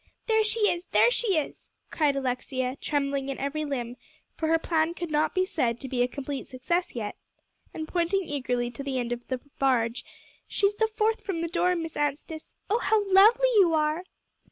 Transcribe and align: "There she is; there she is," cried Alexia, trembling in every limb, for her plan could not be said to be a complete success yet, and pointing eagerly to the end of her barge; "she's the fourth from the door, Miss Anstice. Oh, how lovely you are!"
"There 0.25 0.43
she 0.43 0.61
is; 0.61 0.85
there 0.87 1.11
she 1.11 1.37
is," 1.37 1.69
cried 1.91 2.15
Alexia, 2.15 2.75
trembling 2.77 3.29
in 3.29 3.37
every 3.37 3.63
limb, 3.65 3.97
for 4.35 4.47
her 4.47 4.57
plan 4.57 4.95
could 4.95 5.11
not 5.11 5.35
be 5.35 5.45
said 5.45 5.79
to 5.79 5.87
be 5.87 6.01
a 6.01 6.07
complete 6.07 6.47
success 6.47 6.95
yet, 6.95 7.15
and 7.71 7.87
pointing 7.87 8.23
eagerly 8.23 8.71
to 8.71 8.81
the 8.81 8.97
end 8.97 9.11
of 9.11 9.23
her 9.29 9.39
barge; 9.59 10.03
"she's 10.47 10.73
the 10.77 10.87
fourth 10.87 11.21
from 11.21 11.41
the 11.41 11.47
door, 11.47 11.75
Miss 11.75 11.95
Anstice. 11.95 12.55
Oh, 12.67 12.79
how 12.79 13.03
lovely 13.13 13.49
you 13.57 13.75
are!" 13.75 14.03